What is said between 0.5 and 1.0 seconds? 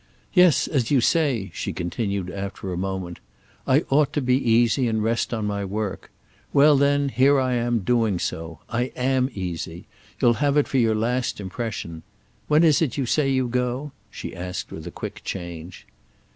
as you